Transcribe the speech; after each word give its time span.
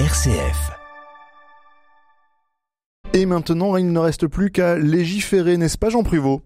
RCF. 0.00 0.72
Et 3.12 3.26
maintenant, 3.26 3.76
il 3.76 3.92
ne 3.92 3.98
reste 4.00 4.26
plus 4.26 4.50
qu'à 4.50 4.76
légiférer, 4.76 5.56
n'est-ce 5.56 5.78
pas 5.78 5.88
Jean 5.88 6.02
Privot 6.02 6.42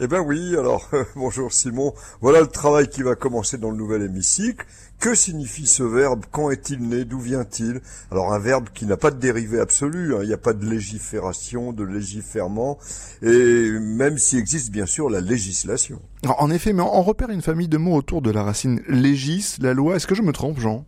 Eh 0.00 0.08
ben 0.08 0.18
oui, 0.18 0.56
alors 0.58 0.90
bonjour 1.14 1.52
Simon. 1.52 1.94
Voilà 2.20 2.40
le 2.40 2.48
travail 2.48 2.88
qui 2.88 3.04
va 3.04 3.14
commencer 3.14 3.56
dans 3.56 3.70
le 3.70 3.76
nouvel 3.76 4.02
hémicycle. 4.02 4.66
Que 4.98 5.14
signifie 5.14 5.68
ce 5.68 5.84
verbe? 5.84 6.24
Quand 6.32 6.50
est-il 6.50 6.80
né? 6.80 7.04
D'où 7.04 7.20
vient-il? 7.20 7.80
Alors 8.10 8.32
un 8.32 8.40
verbe 8.40 8.68
qui 8.74 8.86
n'a 8.86 8.96
pas 8.96 9.12
de 9.12 9.20
dérivé 9.20 9.60
absolu, 9.60 10.16
hein. 10.16 10.18
il 10.22 10.26
n'y 10.26 10.34
a 10.34 10.38
pas 10.38 10.54
de 10.54 10.66
légifération, 10.66 11.72
de 11.72 11.84
légifèrement, 11.84 12.78
et 13.22 13.70
même 13.78 14.18
s'il 14.18 14.40
existe 14.40 14.72
bien 14.72 14.86
sûr 14.86 15.08
la 15.08 15.20
législation. 15.20 16.02
En 16.26 16.50
effet, 16.50 16.72
mais 16.72 16.82
on 16.82 17.02
repère 17.02 17.30
une 17.30 17.42
famille 17.42 17.68
de 17.68 17.78
mots 17.78 17.94
autour 17.94 18.22
de 18.22 18.32
la 18.32 18.42
racine 18.42 18.82
légis, 18.88 19.58
la 19.60 19.72
loi. 19.72 19.94
Est-ce 19.94 20.08
que 20.08 20.16
je 20.16 20.22
me 20.22 20.32
trompe, 20.32 20.58
Jean? 20.58 20.84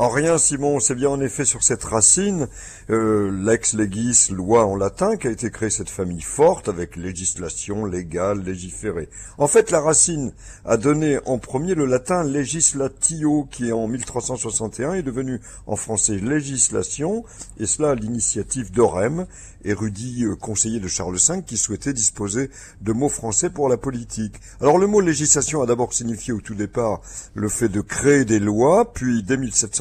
En 0.00 0.08
rien, 0.08 0.38
Simon, 0.38 0.80
c'est 0.80 0.94
bien 0.94 1.10
en 1.10 1.20
effet 1.20 1.44
sur 1.44 1.62
cette 1.62 1.84
racine, 1.84 2.48
euh, 2.88 3.30
lex 3.30 3.74
legis, 3.74 4.30
loi 4.30 4.64
en 4.64 4.74
latin, 4.74 5.18
qu'a 5.18 5.30
été 5.30 5.50
créée 5.50 5.68
cette 5.68 5.90
famille 5.90 6.22
forte 6.22 6.70
avec 6.70 6.96
législation, 6.96 7.84
légale, 7.84 8.40
légiférer. 8.42 9.10
En 9.36 9.46
fait, 9.46 9.70
la 9.70 9.78
racine 9.78 10.32
a 10.64 10.78
donné 10.78 11.18
en 11.26 11.36
premier 11.36 11.74
le 11.74 11.84
latin 11.84 12.24
legislatio, 12.24 13.46
qui 13.50 13.72
en 13.72 13.88
1361 13.88 14.94
est 14.94 15.02
devenu 15.02 15.38
en 15.66 15.76
français 15.76 16.16
législation, 16.16 17.22
et 17.58 17.66
cela 17.66 17.90
à 17.90 17.94
l'initiative 17.94 18.72
d'Orem, 18.72 19.26
érudit 19.64 20.24
euh, 20.24 20.34
conseiller 20.34 20.80
de 20.80 20.88
Charles 20.88 21.18
V, 21.18 21.42
qui 21.46 21.58
souhaitait 21.58 21.92
disposer 21.92 22.48
de 22.80 22.92
mots 22.94 23.10
français 23.10 23.50
pour 23.50 23.68
la 23.68 23.76
politique. 23.76 24.40
Alors 24.62 24.78
le 24.78 24.86
mot 24.86 25.02
législation 25.02 25.60
a 25.60 25.66
d'abord 25.66 25.92
signifié 25.92 26.32
au 26.32 26.40
tout 26.40 26.54
départ 26.54 27.02
le 27.34 27.50
fait 27.50 27.68
de 27.68 27.82
créer 27.82 28.24
des 28.24 28.38
lois, 28.38 28.90
puis 28.94 29.22
dès 29.22 29.36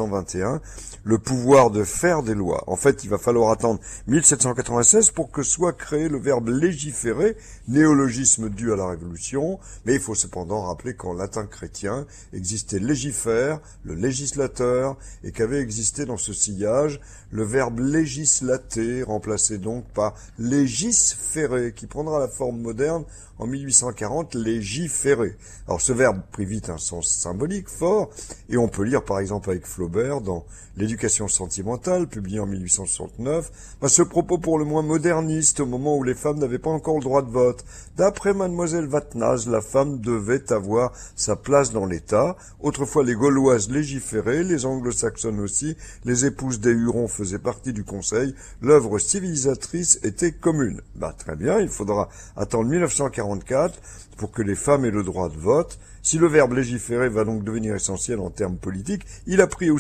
1700 0.10 0.60
le 1.04 1.18
pouvoir 1.18 1.72
de 1.72 1.84
faire 1.84 2.24
des 2.24 2.36
lois. 2.36 2.64
En 2.68 2.76
fait, 2.76 3.04
il 3.04 3.10
va 3.10 3.18
falloir 3.18 3.52
attendre 3.52 3.80
1796 4.08 5.12
pour 5.12 5.32
que 5.32 5.44
soit 5.44 5.74
créé 5.74 6.10
le 6.10 6.20
verbe 6.20 6.50
légiférer, 6.50 7.38
néologisme 7.68 8.50
dû 8.50 8.72
à 8.74 8.76
la 8.76 8.88
Révolution, 8.88 9.60
mais 9.86 9.96
il 9.96 10.00
faut 10.00 10.16
cependant 10.16 10.64
rappeler 10.64 10.94
qu'en 10.94 11.14
latin 11.14 11.46
chrétien 11.46 12.06
existait 12.34 12.80
légifère, 12.80 13.60
le 13.84 13.96
législateur, 13.96 14.98
et 15.24 15.32
qu'avait 15.32 15.62
existé 15.62 16.06
dans 16.06 16.18
ce 16.18 16.34
sillage 16.34 17.00
le 17.32 17.44
verbe 17.44 17.80
législater, 17.80 19.04
remplacé 19.04 19.58
donc 19.58 19.86
par 19.94 20.16
légiférer, 20.38 21.74
qui 21.74 21.88
prendra 21.88 22.20
la 22.20 22.28
forme 22.28 22.62
moderne 22.62 23.04
en 23.38 23.48
1840, 23.48 24.36
légiférer. 24.36 25.36
Alors 25.68 25.82
ce 25.82 25.94
verbe 25.94 26.22
prit 26.32 26.46
vite 26.46 26.70
un 26.70 26.78
sens 26.78 27.10
symbolique 27.10 27.70
fort, 27.70 28.10
et 28.50 28.58
on 28.58 28.68
peut 28.68 28.84
lire 28.84 29.04
par 29.04 29.20
exemple 29.20 29.50
avec 29.50 29.66
Flaubert 29.66 29.89
dans 29.90 30.46
L'éducation 30.78 31.28
sentimentale, 31.28 32.08
publié 32.08 32.40
en 32.40 32.46
1869, 32.46 33.52
bah, 33.82 33.90
ce 33.90 34.02
propos 34.02 34.38
pour 34.38 34.58
le 34.58 34.64
moins 34.64 34.82
moderniste 34.82 35.60
au 35.60 35.66
moment 35.66 35.98
où 35.98 36.04
les 36.04 36.14
femmes 36.14 36.40
n'avaient 36.40 36.58
pas 36.58 36.70
encore 36.70 36.96
le 36.96 37.04
droit 37.04 37.22
de 37.22 37.30
vote. 37.30 37.66
D'après 37.98 38.34
mademoiselle 38.34 38.86
Vatnaz, 38.86 39.50
la 39.50 39.60
femme 39.60 40.00
devait 40.00 40.54
avoir 40.54 40.94
sa 41.18 41.36
place 41.36 41.74
dans 41.74 41.86
l'État. 41.86 42.38
Autrefois 42.62 43.04
les 43.04 43.16
Gauloises 43.16 43.70
légiféraient, 43.70 44.44
les 44.44 44.66
Anglo-Saxonnes 44.66 45.42
aussi, 45.42 45.76
les 46.06 46.26
épouses 46.26 46.62
des 46.62 46.72
Hurons 46.72 47.10
faisaient 47.10 47.40
partie 47.40 47.74
du 47.74 47.84
Conseil, 47.84 48.34
l'œuvre 48.62 49.00
civilisatrice 49.00 50.00
était 50.04 50.32
commune. 50.32 50.82
Bah, 50.96 51.14
très 51.18 51.36
bien, 51.36 51.60
il 51.60 51.68
faudra 51.68 52.08
attendre 52.38 52.70
1944 52.70 53.78
pour 54.20 54.32
que 54.32 54.42
les 54.42 54.56
femmes 54.56 54.86
aient 54.86 54.92
le 54.92 55.04
droit 55.04 55.30
de 55.30 55.38
vote. 55.38 55.80
Si 56.02 56.18
le 56.18 56.28
verbe 56.28 56.54
légiférer 56.54 57.10
va 57.10 57.24
donc 57.24 57.44
devenir 57.44 57.76
essentiel 57.76 58.20
en 58.20 58.30
termes 58.30 58.58
politiques, 58.58 59.06
il 59.28 59.42
a 59.42 59.48
pris 59.48 59.70
aussi 59.70 59.79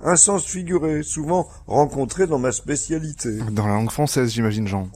un 0.00 0.16
sens 0.16 0.46
figuré, 0.46 1.02
souvent 1.02 1.48
rencontré 1.66 2.26
dans 2.26 2.38
ma 2.38 2.52
spécialité. 2.52 3.38
Dans 3.50 3.66
la 3.66 3.74
langue 3.74 3.90
française, 3.90 4.32
j'imagine, 4.32 4.66
Jean. 4.66 4.88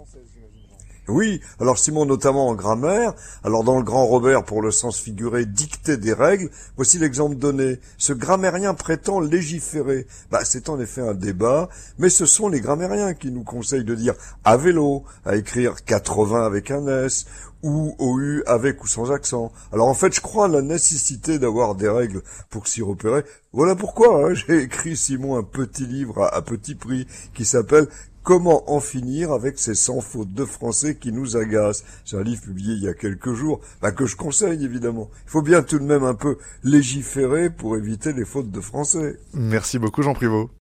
Oui, 1.13 1.43
alors 1.61 1.79
Simon 1.79 2.07
notamment 2.07 2.49
en 2.49 2.55
grammaire, 2.55 3.13
alors 3.45 3.65
dans 3.65 3.77
le 3.77 3.83
grand 3.83 4.07
Robert 4.07 4.45
pour 4.45 4.63
le 4.63 4.71
sens 4.71 4.99
figuré 4.99 5.45
dicter 5.45 5.99
des 5.99 6.15
règles, 6.15 6.49
voici 6.77 6.99
l'exemple 6.99 7.37
donné. 7.37 7.81
Ce 7.99 8.15
grammairien 8.15 8.73
prétend 8.73 9.21
légiférer. 9.21 10.07
Bah, 10.31 10.41
c'est 10.45 10.71
en 10.71 10.81
effet 10.81 11.03
un 11.03 11.13
débat, 11.13 11.69
mais 11.99 12.09
ce 12.09 12.25
sont 12.25 12.49
les 12.49 12.63
grammairiens 12.63 13.13
qui 13.13 13.31
nous 13.31 13.45
conseillent 13.45 13.85
de 13.85 13.95
dire 13.95 14.15
à 14.45 14.57
vélo, 14.57 15.05
à 15.27 15.37
écrire 15.37 15.85
80 15.85 16.47
avec 16.47 16.71
un 16.71 16.87
S, 17.05 17.27
ou 17.63 17.95
OU 17.99 18.43
avec 18.47 18.83
ou 18.83 18.87
sans 18.87 19.13
accent. 19.13 19.53
Alors 19.71 19.89
en 19.89 19.95
fait, 19.95 20.15
je 20.15 20.21
crois 20.23 20.47
à 20.47 20.49
la 20.49 20.63
nécessité 20.63 21.39
d'avoir 21.39 21.75
des 21.75 21.89
règles 21.89 22.23
pour 22.49 22.67
s'y 22.67 22.81
repérer. 22.83 23.23
Voilà 23.53 23.77
pourquoi 23.77 24.31
hein, 24.31 24.35
j'ai 24.49 24.63
écrit 24.63 24.97
Simon 24.97 25.37
un 25.37 25.43
petit 25.43 25.87
livre 25.87 26.29
à 26.33 26.43
petit 26.43 26.75
prix 26.75 27.07
qui 27.35 27.45
s'appelle 27.45 27.87
Comment 28.23 28.71
en 28.73 28.79
finir 28.79 29.33
avec 29.33 29.59
ces 29.59 29.75
100 29.75 30.01
fautes 30.01 30.33
de 30.33 30.45
français 30.45 30.95
qui 30.95 31.11
nous 31.11 31.37
agacent? 31.37 31.83
C'est 32.05 32.17
un 32.17 32.23
livre 32.23 32.43
publié 32.43 32.75
il 32.75 32.83
y 32.85 32.89
a 32.89 32.95
quelques 32.95 33.33
jours, 33.33 33.61
bah, 33.81 33.91
que 33.91 34.07
je 34.07 34.15
conseille 34.15 34.65
évidemment. 34.65 35.11
Il 35.27 35.31
faut 35.31 35.43
bien 35.43 35.65
tout 35.65 35.81
de 35.81 35.85
même 35.85 36.05
un 36.05 36.15
peu 36.15 36.39
légiférer 36.63 37.51
pour 37.51 37.77
éviter 37.77 38.13
les 38.13 38.25
fautes 38.25 38.53
de 38.53 38.61
français. 38.61 39.19
Merci 39.35 39.81
beaucoup 39.81 40.03
Jean 40.03 40.15
Privot. 40.15 40.53